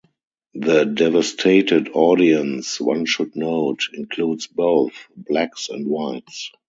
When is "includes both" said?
3.93-4.93